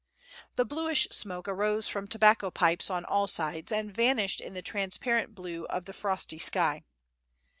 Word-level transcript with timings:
The 0.55 0.65
bluish 0.65 1.09
smoke 1.11 1.47
arose 1.47 1.87
from 1.87 2.07
tobacco 2.07 2.49
pipes 2.49 2.89
on 2.89 3.05
all 3.05 3.27
sides, 3.27 3.71
and 3.71 3.93
vanished 3.93 4.41
in 4.41 4.55
the 4.55 4.63
transparent 4.63 5.35
blue 5.35 5.65
of 5.67 5.85
the 5.85 5.93
frosty 5.93 6.39
sky. 6.39 6.81